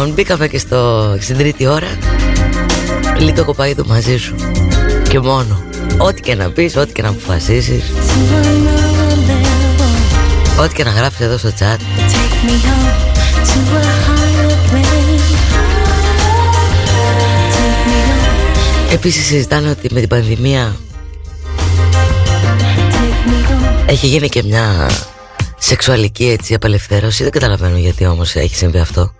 Λοιπόν, 0.00 0.14
μπήκαμε 0.14 0.48
και 0.48 0.58
στο, 0.58 1.16
στην 1.20 1.36
τρίτη 1.36 1.66
ώρα. 1.66 1.98
Λίτο 3.18 3.44
κοπαίδου 3.44 3.86
μαζί 3.86 4.16
σου. 4.16 4.34
Και 5.08 5.18
μόνο. 5.18 5.62
Ό,τι 5.98 6.20
και 6.20 6.34
να 6.34 6.50
πεις 6.50 6.76
ό,τι 6.76 6.92
και 6.92 7.02
να 7.02 7.08
αποφασίσεις. 7.08 7.82
Ό,τι 10.60 10.74
και 10.74 10.84
να 10.84 10.90
γράψεις 10.90 11.20
εδώ 11.20 11.38
στο 11.38 11.48
chat. 11.58 11.76
Επίσης 18.92 19.26
συζητάνε 19.26 19.70
ότι 19.70 19.88
με 19.92 20.00
την 20.00 20.08
πανδημία 20.08 20.76
έχει 23.86 24.06
γίνει 24.06 24.28
και 24.28 24.42
μια 24.42 24.90
σεξουαλική 25.58 26.24
έτσι 26.24 26.54
απελευθέρωση. 26.54 27.22
Δεν 27.22 27.32
καταλαβαίνω 27.32 27.76
γιατί 27.76 28.06
όμως 28.06 28.34
έχει 28.34 28.54
συμβεί 28.54 28.78
αυτό. 28.78 29.12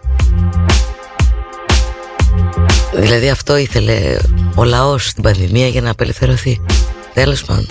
Δηλαδή 3.01 3.31
αυτό 3.31 3.57
ήθελε 3.57 4.17
ο 4.55 4.65
λαός 4.65 5.09
στην 5.09 5.23
πανδημία 5.23 5.69
για 5.69 5.81
να 5.81 5.91
απελευθερωθεί. 5.91 6.61
Τέλος 7.15 7.45
πάντων, 7.45 7.67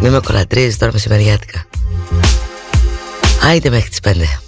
μην 0.00 0.12
με 0.12 0.20
κολατρίζει 0.20 0.76
τώρα 0.76 0.92
μεσημεριάτικα. 0.92 1.66
Άϊτε 3.42 3.70
μέχρι 3.70 3.88
τις 3.88 4.00
5. 4.00 4.43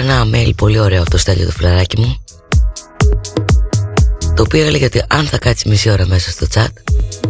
Πήρα 0.00 0.12
ένα 0.12 0.26
mail 0.32 0.50
πολύ 0.56 0.78
ωραίο 0.78 1.00
από 1.00 1.10
το 1.10 1.18
Στέλιο 1.18 1.44
το 1.44 1.50
φιλαράκι 1.50 2.00
μου 2.00 2.16
το 4.34 4.42
οποίο 4.42 4.66
έλεγε 4.66 4.84
ότι 4.84 5.02
αν 5.08 5.26
θα 5.26 5.38
κάτσει 5.38 5.68
μισή 5.68 5.90
ώρα 5.90 6.06
μέσα 6.06 6.30
στο 6.30 6.46
chat 6.54 6.66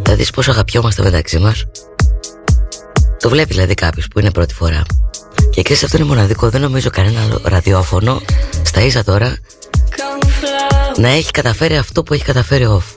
θα 0.03 0.15
δεις 0.15 0.31
πόσο 0.31 0.51
αγαπιόμαστε 0.51 1.03
μεταξύ 1.03 1.39
μας. 1.39 1.65
Το 3.21 3.29
βλέπει 3.29 3.53
δηλαδή 3.53 3.75
κάποιος 3.75 4.09
που 4.09 4.19
είναι 4.19 4.31
πρώτη 4.31 4.55
φορά. 4.55 4.83
Και 5.51 5.63
ξέρεις 5.63 5.85
αυτό 5.85 5.97
είναι 5.97 6.07
μοναδικό 6.07 6.49
Δεν 6.49 6.61
νομίζω 6.61 6.91
κανένα 6.91 7.21
άλλο 7.21 7.41
ραδιόφωνο 7.45 8.21
Στα 8.63 8.81
ίσα 8.81 9.05
τώρα 9.05 9.37
Να 10.97 11.09
έχει 11.09 11.31
καταφέρει 11.31 11.77
αυτό 11.77 12.03
που 12.03 12.15
έχει 12.15 12.25
καταφέρει 12.25 12.67
off. 12.69 12.97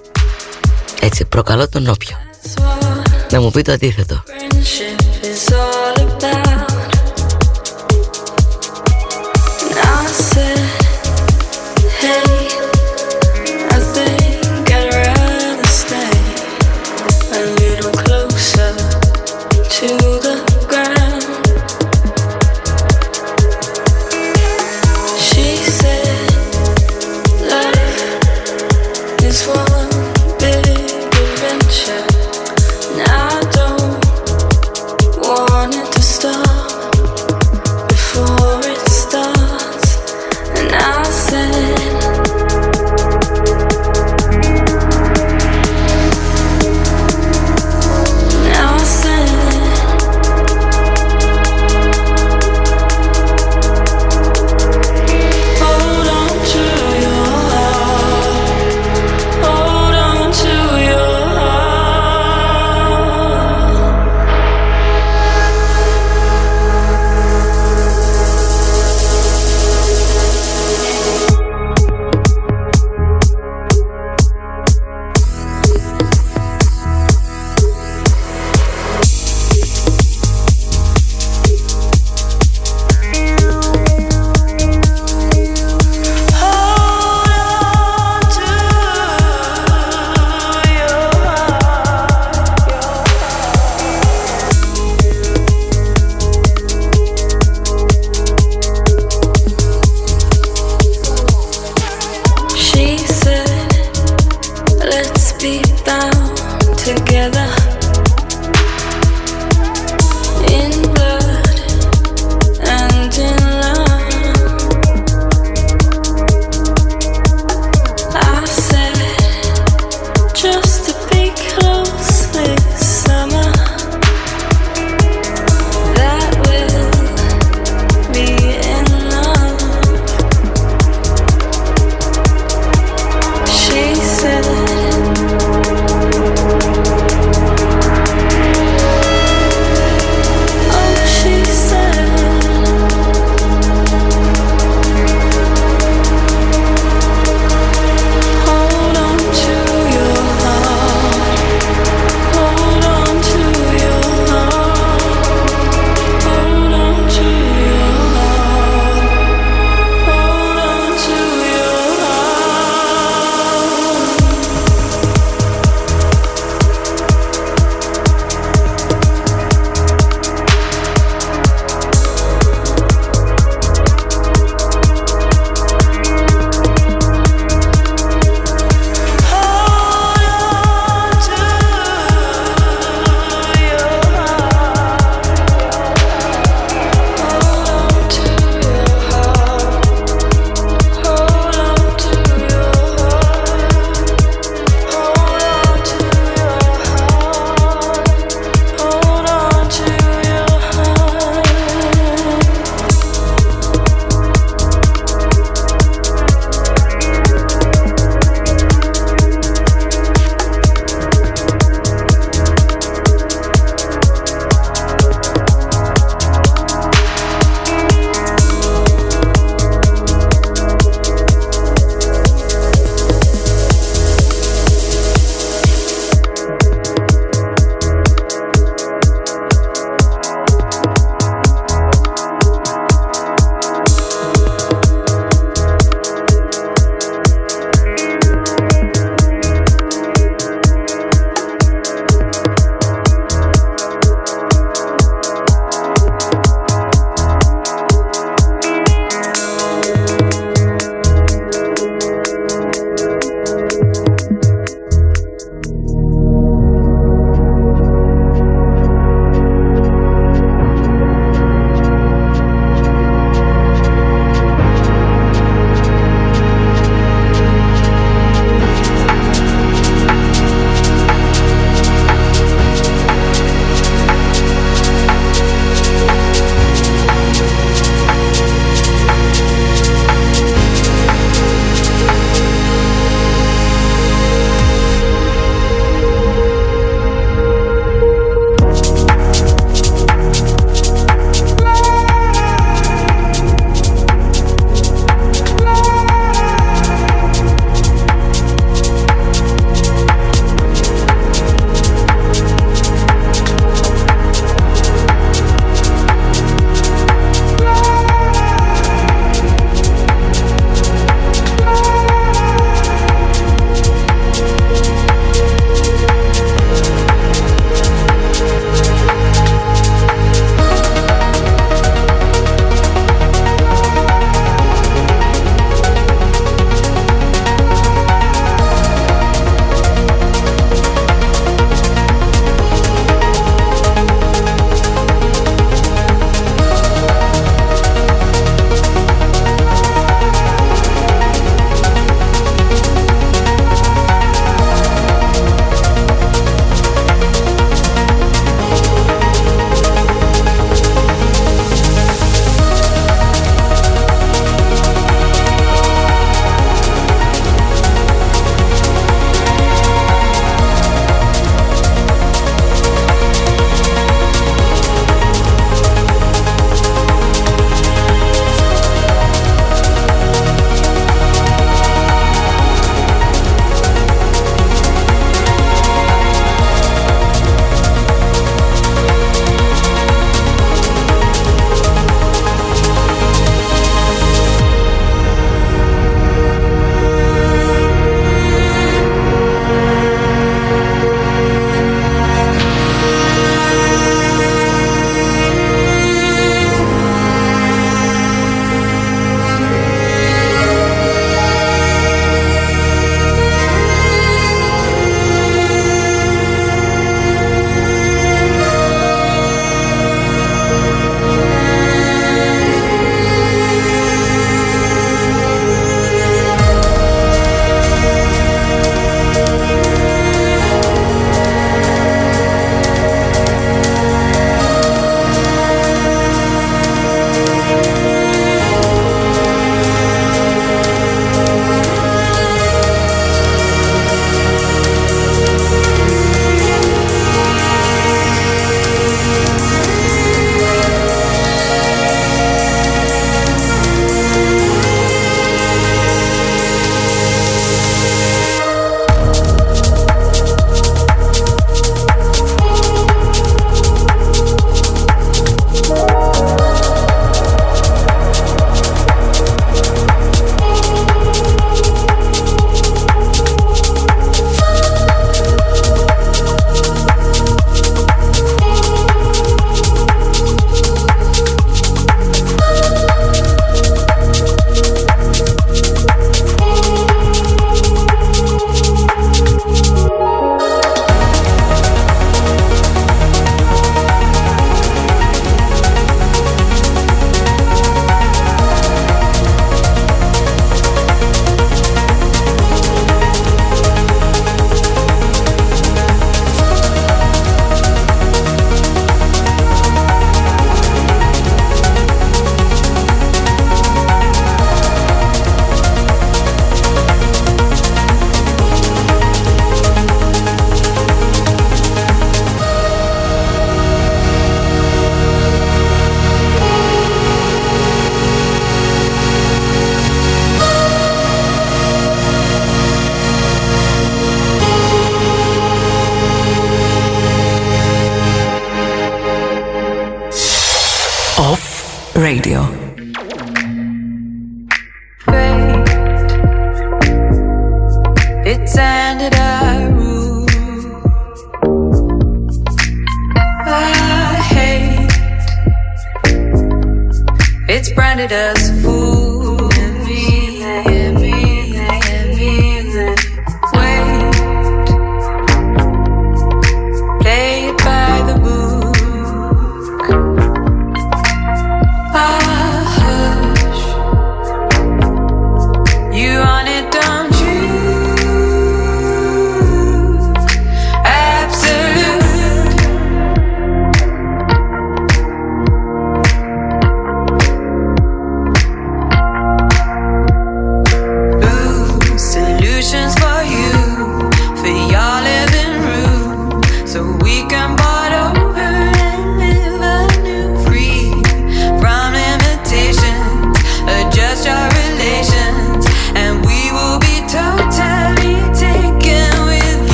Έτσι 1.00 1.26
προκαλώ 1.26 1.70
τον 1.70 1.88
όποιο. 1.88 2.18
Να 3.32 3.42
μου 3.42 3.52
πει 3.52 3.62
το 3.62 3.72
αντίθετο 3.72 4.24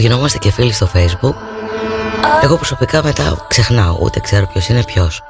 που 0.00 0.06
γινόμαστε 0.06 0.38
και 0.38 0.50
φίλοι 0.50 0.72
στο 0.72 0.90
facebook. 0.94 1.34
Εγώ 2.42 2.56
προσωπικά 2.56 3.02
μετά 3.02 3.46
ξεχνάω 3.48 3.98
ούτε 4.00 4.20
ξέρω 4.20 4.46
ποιος 4.46 4.68
είναι 4.68 4.84
ποιος. 4.84 5.22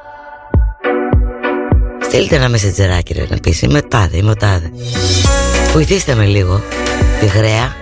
Στείλτε 2.02 2.36
ένα 2.36 2.48
μεσεντζεράκι 2.48 3.12
ρε, 3.12 3.26
να 3.28 3.36
πεις 3.36 3.62
είμαι 3.62 3.78
ο 3.78 3.88
τάδε, 3.88 4.16
είμαι 4.16 4.34
τάδε 4.34 4.70
Βοηθήστε 5.72 6.14
με 6.14 6.24
λίγο 6.24 6.62
τη 7.20 7.26
γραία. 7.26 7.79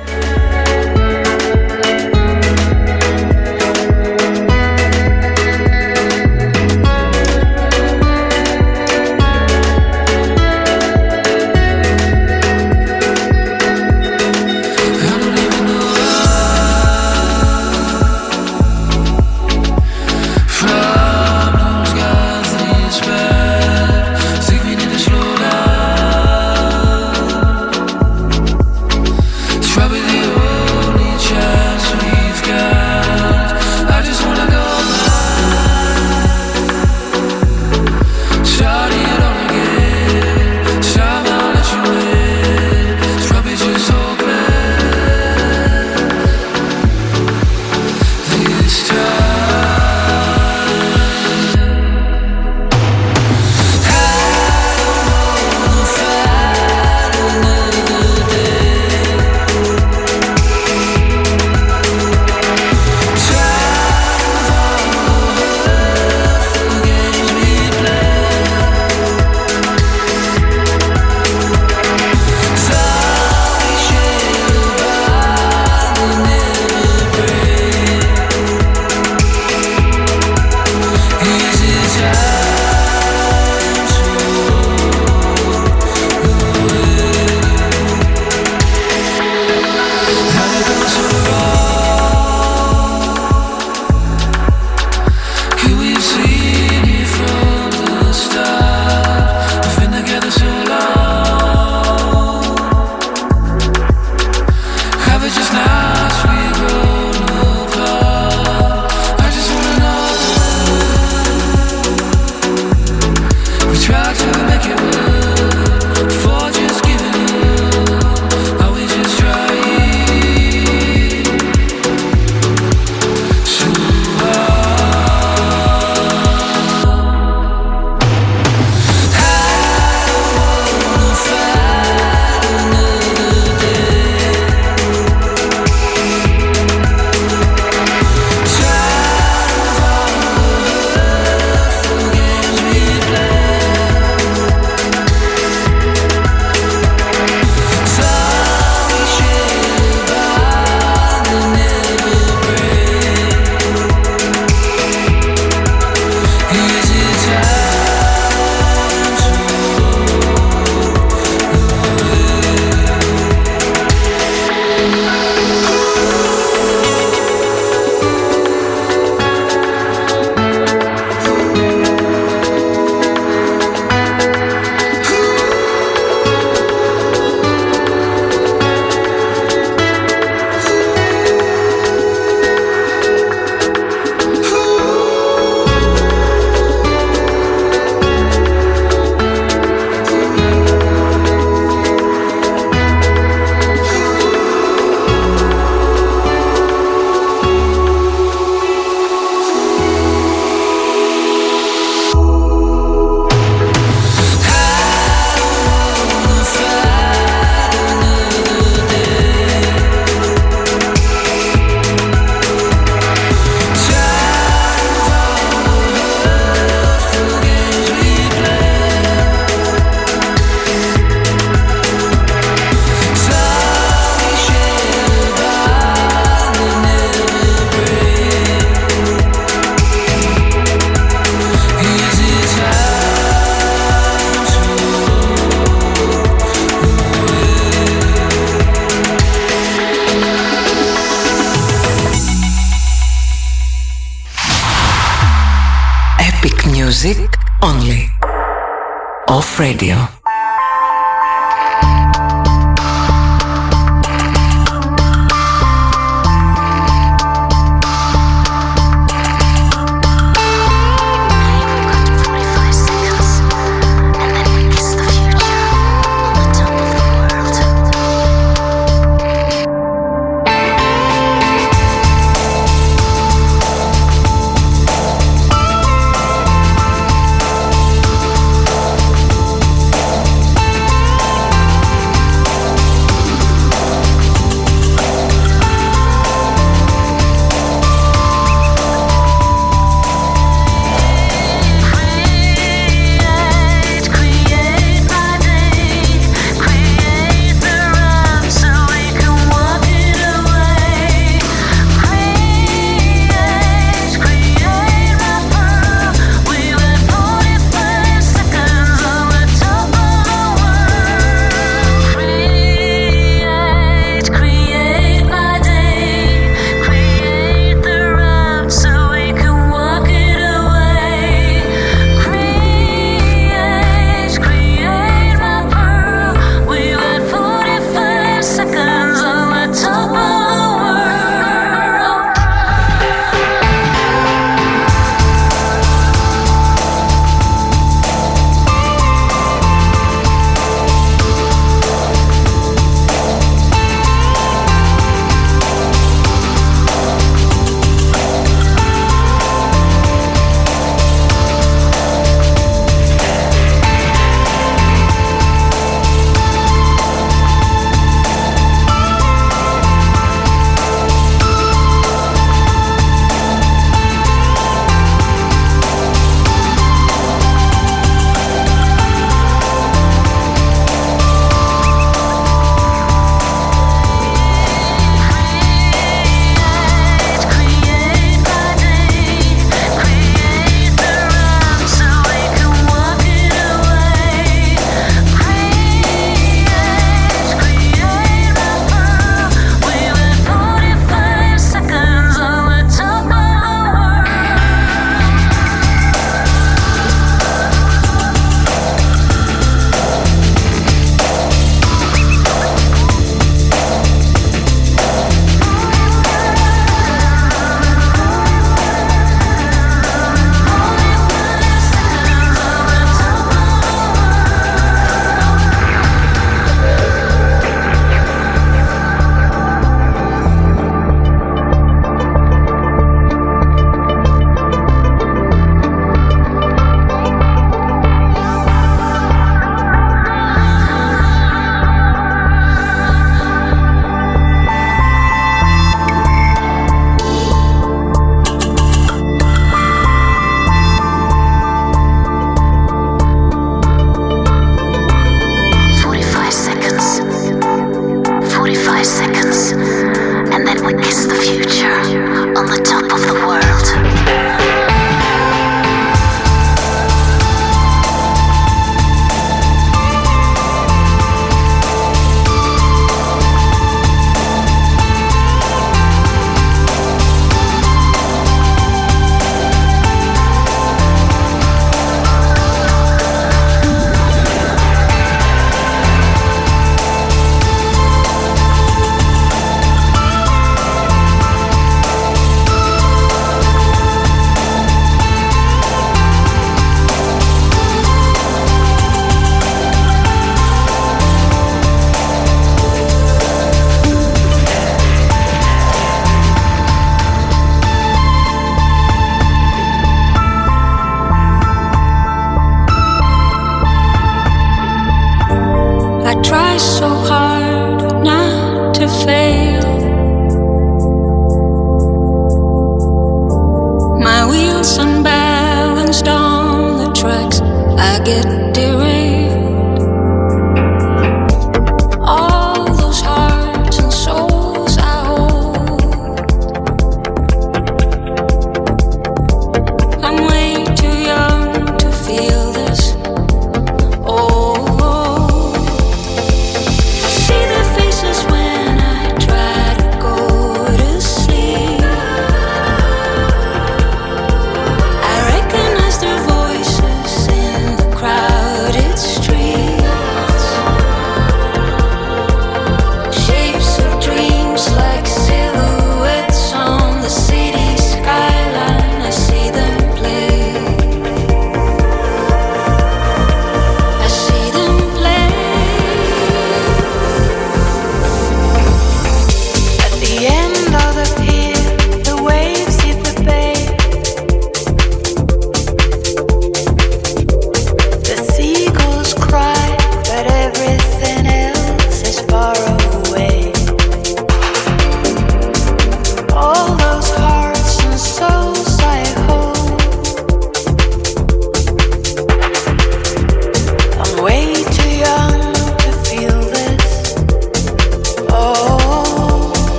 Radio. 249.59 250.18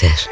Texas. 0.00 0.29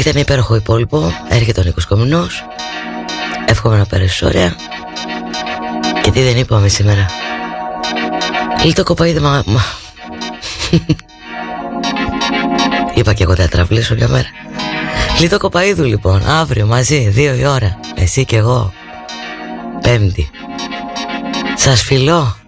Έχετε 0.00 0.18
ένα 0.18 0.20
υπέροχο 0.20 0.54
υπόλοιπο. 0.54 1.12
Έρχεται 1.28 1.60
ο 1.60 1.62
Νίκος 1.62 1.86
Κομινός. 1.86 2.44
Εύχομαι 3.46 3.76
να 3.76 3.86
πέρασεις 3.86 4.22
ωραία. 4.22 4.56
Και 6.02 6.10
τι 6.10 6.22
δεν 6.22 6.36
είπαμε 6.36 6.68
σήμερα. 6.68 7.06
Λίτο 8.64 8.82
κοπαίδι 8.82 9.20
μα... 9.20 9.42
μα... 9.46 9.64
Είπα 12.94 13.12
και 13.12 13.22
εγώ 13.22 13.34
θα 13.34 13.48
τραυλίσω 13.48 13.94
μια 13.94 14.08
μέρα. 14.08 14.28
Λίτο 15.20 15.38
κοπαίδου 15.38 15.84
λοιπόν, 15.84 16.26
αύριο 16.26 16.66
μαζί, 16.66 17.08
δύο 17.08 17.34
η 17.34 17.46
ώρα. 17.46 17.80
Εσύ 17.94 18.24
και 18.24 18.36
εγώ. 18.36 18.72
Πέμπτη. 19.80 20.30
Σας 21.56 21.82
φιλώ. 21.82 22.39